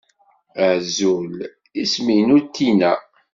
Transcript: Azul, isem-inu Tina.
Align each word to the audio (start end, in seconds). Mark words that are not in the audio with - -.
Azul, 0.69 1.33
isem-inu 1.83 2.39
Tina. 2.53 2.93